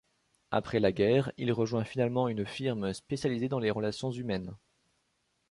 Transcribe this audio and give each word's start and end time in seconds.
Après 0.49 0.79
la 0.79 0.91
guerre, 0.91 1.31
il 1.37 1.51
rejoint 1.51 1.83
finalement 1.83 2.27
une 2.27 2.43
firme 2.43 2.91
spécialisée 2.91 3.49
dans 3.49 3.59
les 3.59 3.69
relations 3.69 4.09
humaines. 4.09 4.55